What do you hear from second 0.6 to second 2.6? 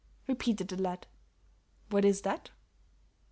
the lad. "What is that?"